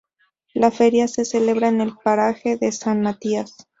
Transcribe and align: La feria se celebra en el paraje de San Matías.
La 0.55 0.71
feria 0.71 1.07
se 1.07 1.25
celebra 1.25 1.67
en 1.67 1.79
el 1.79 1.95
paraje 1.95 2.57
de 2.57 2.71
San 2.71 3.01
Matías. 3.01 3.67